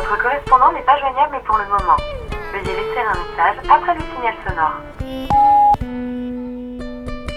correspondant 0.00 0.72
n'est 0.72 0.82
pas 0.82 0.98
joignable 0.98 1.40
pour 1.46 1.58
le 1.58 1.64
moment. 1.64 1.96
Veuillez 2.52 2.76
laisser 2.76 3.00
un 3.00 3.12
message 3.12 3.56
après 3.70 3.94
le 3.94 4.00
signal 4.14 4.34
sonore. 4.46 4.72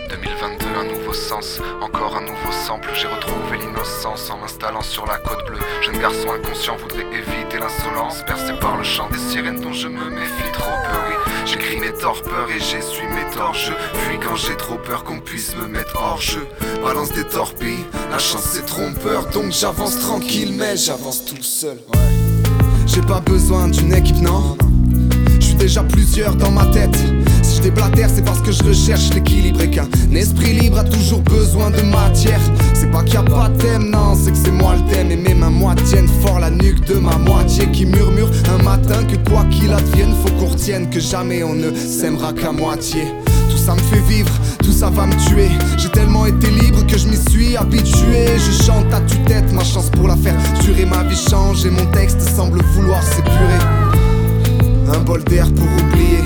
2022, 0.10 0.66
un 0.80 0.84
nouveau 0.86 1.14
sens, 1.14 1.62
encore 1.82 2.16
un 2.16 2.22
nouveau 2.22 2.52
sample. 2.52 2.90
J'ai 2.94 3.08
retrouvé 3.08 3.58
l'innocence 3.58 4.30
en 4.30 4.38
m'installant 4.38 4.82
sur 4.82 5.06
la 5.06 5.18
côte 5.18 5.46
bleue. 5.46 5.60
Jeune 5.82 5.98
garçon 6.00 6.32
inconscient 6.32 6.76
voudrait 6.78 7.06
éviter 7.12 7.60
l'insolence, 7.60 8.24
percé 8.26 8.54
par 8.60 8.78
le 8.78 8.84
chant 8.84 9.10
des 9.10 9.18
sirènes 9.18 9.60
dont 9.62 9.74
je 9.74 9.88
me 9.88 10.10
méfie 10.10 10.52
trop 10.54 10.72
peu. 10.72 11.46
J'écris 11.46 11.80
mes 11.80 11.94
torpeurs 11.94 12.50
et 12.50 12.60
j'essuie 12.60 13.08
mes. 13.08 13.26
Je 13.54 13.72
fuis 14.00 14.20
quand 14.20 14.36
j'ai 14.36 14.56
trop 14.56 14.76
peur 14.76 15.04
qu'on 15.04 15.20
puisse 15.20 15.56
me 15.58 15.68
mettre 15.68 16.02
hors 16.02 16.22
jeu. 16.22 16.48
Balance 16.82 17.12
des 17.12 17.26
torpilles, 17.28 17.86
la 18.10 18.18
chance 18.18 18.44
c'est 18.44 18.66
trompeur, 18.66 19.26
donc 19.28 19.52
j'avance 19.52 20.00
tranquille, 20.00 20.54
mais 20.58 20.78
j'avance 20.78 21.26
tout 21.26 21.44
seul. 21.44 21.78
J'ai 22.96 23.02
pas 23.02 23.20
besoin 23.20 23.68
d'une 23.68 23.94
équipe, 23.94 24.22
non. 24.22 24.56
Je 25.38 25.48
suis 25.48 25.56
déjà 25.56 25.84
plusieurs 25.84 26.34
dans 26.34 26.50
ma 26.50 26.66
tête. 26.68 26.98
Si 27.42 27.58
je 27.58 27.64
déblatère, 27.64 28.10
c'est 28.10 28.24
parce 28.24 28.40
que 28.40 28.54
je 28.54 28.64
recherche 28.64 29.14
l'équilibre 29.14 29.60
et 29.64 29.70
qu'un 29.70 29.90
esprit 30.14 30.54
libre 30.54 30.80
a 30.80 30.86
toujours 30.86 31.20
besoin 31.20 31.72
de 31.72 31.82
matière. 31.82 32.40
C'est 32.74 32.90
pas 32.90 33.04
qu'il 33.04 33.16
y 33.16 33.18
a 33.18 33.24
pas 33.24 33.50
de 33.50 33.58
thème, 33.58 33.90
non, 33.90 34.16
c'est 34.16 34.32
que 34.32 34.38
c'est 34.38 34.52
moi 34.52 34.78
le 34.78 34.94
thème. 34.94 35.12
Et 35.12 35.18
mes 35.18 35.34
mains 35.34 35.50
moi 35.50 35.76
tiennent 35.76 36.08
fort 36.22 36.40
la 36.40 36.50
nuque 36.50 36.86
de 36.86 36.94
ma 36.94 37.18
moitié 37.18 37.70
qui 37.70 37.86
murmure 37.86 38.30
un 38.58 38.64
matin 38.64 39.04
que 39.04 39.18
quoi 39.30 39.44
qu'il 39.52 39.74
advienne, 39.74 40.14
faut 40.24 40.32
qu'on 40.40 40.52
retienne 40.52 40.90
que 40.90 41.02
jamais 41.02 41.44
on 41.44 41.54
ne 41.54 41.76
s'aimera 41.76 42.32
qu'à 42.32 42.54
moitié. 42.54 43.04
Tout 43.50 43.58
ça 43.58 43.76
me 43.76 43.80
fait 43.80 44.02
vivre, 44.08 44.32
tout 44.64 44.72
ça 44.72 44.90
va 44.90 45.06
me 45.06 45.16
tuer. 45.28 45.50
J'ai 45.78 45.90
tellement 45.90 46.26
été 46.28 46.50
libre 46.50 46.88
que 46.88 46.98
je 46.98 47.10
m'y 47.10 47.18
suis 47.30 47.58
habitué. 47.58 48.38
Je 48.38 48.64
chante 48.64 48.94
à 48.94 49.02
tue-tête 49.02 49.52
ma 49.52 49.66
chance 49.66 49.90
pour 49.90 50.08
la 50.08 50.15
ma 50.86 51.04
vie 51.04 51.16
change 51.16 51.66
et 51.66 51.70
mon 51.70 51.86
texte 51.88 52.22
semble 52.36 52.62
vouloir 52.74 53.02
s'épurer. 53.04 53.60
Un 54.94 55.00
bol 55.00 55.24
d'air 55.24 55.48
pour 55.54 55.68
oublier 55.86 56.24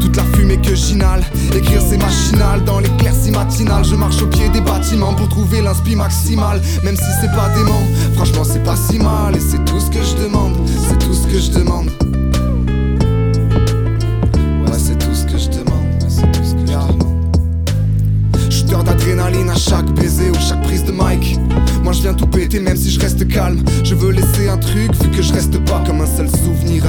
toute 0.00 0.16
la 0.16 0.24
fumée 0.34 0.58
que 0.58 0.74
j'inhale. 0.74 1.22
Écrire 1.54 1.80
c'est 1.88 1.98
machinal 1.98 2.64
dans 2.64 2.80
l'éclaircie 2.80 3.30
matinale. 3.30 3.84
Je 3.84 3.94
marche 3.94 4.22
au 4.22 4.26
pied 4.26 4.48
des 4.48 4.60
bâtiments 4.60 5.14
pour 5.14 5.28
trouver 5.28 5.62
l'inspi 5.62 5.94
maximale. 5.96 6.60
Même 6.84 6.96
si 6.96 7.10
c'est 7.20 7.32
pas 7.32 7.48
dément, 7.54 7.82
franchement 8.14 8.44
c'est 8.44 8.64
pas 8.64 8.76
si 8.76 8.98
mal. 8.98 9.36
Et 9.36 9.40
c'est 9.40 9.64
tout 9.64 9.80
ce 9.80 9.90
que 9.90 10.02
je 10.02 10.24
demande, 10.24 10.54
c'est 10.88 10.98
tout 10.98 11.14
ce 11.14 11.26
que 11.26 11.38
je 11.38 11.50
demande. 11.50 11.90
Ouais, 14.66 14.78
c'est 14.78 14.98
tout 14.98 15.14
ce 15.14 15.24
que 15.24 15.38
je 15.38 15.48
demande. 15.48 15.68
Shooter 18.50 18.82
d'adrénaline 18.84 19.50
à 19.50 19.56
chaque 19.56 19.90
baiser 19.92 20.30
ou 20.30 20.34
chaque 20.40 20.62
prise 20.62 20.84
de 20.84 20.92
mic. 20.92 21.38
Moi 21.82 21.92
je 21.92 22.02
viens 22.02 22.14
tout 22.14 22.26
péter 22.26 22.60
même 22.60 22.76
si 22.76 22.90
je 22.90 23.00
reste 23.00 23.26
calme. 23.28 23.62
Je 23.82 23.94
veux 23.94 24.12
laisser 24.12 24.48
un 24.48 24.58
truc 24.58 24.94
vu 25.02 25.10
que 25.10 25.22
je 25.22 25.32
reste 25.32 25.58
pas 25.64 25.82
comme 25.84 26.00
un 26.00 26.06
seul 26.06 26.28
souvenir. 26.30 26.81